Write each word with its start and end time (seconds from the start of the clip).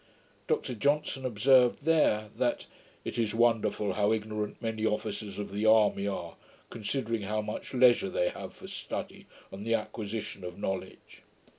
Dr 0.47 0.73
Johnson 0.73 1.27
observed 1.27 1.85
there, 1.85 2.29
that 2.35 2.65
'it 3.05 3.19
is 3.19 3.35
wonderful 3.35 3.93
how 3.93 4.11
ignorant 4.11 4.59
many 4.59 4.83
officers 4.83 5.37
of 5.37 5.51
the 5.51 5.67
army 5.67 6.07
are, 6.07 6.37
considering 6.71 7.21
how 7.21 7.43
much 7.43 7.71
leisure 7.71 8.09
they 8.09 8.29
have 8.29 8.51
for 8.55 8.67
study, 8.67 9.27
and 9.51 9.63
the 9.63 9.75
acquisition 9.75 10.43
of 10.43 10.57
knowledge.' 10.57 11.21